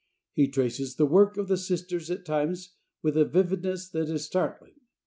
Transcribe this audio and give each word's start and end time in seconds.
He 0.33 0.47
traces 0.47 0.95
the 0.95 1.05
work 1.05 1.37
of 1.37 1.47
the 1.47 1.57
Sisters 1.57 2.09
at 2.09 2.25
times 2.25 2.73
with 3.03 3.15
a 3.15 3.23
vividness 3.23 3.87
that 3.89 4.09
is 4.09 4.25
startling. 4.25 4.79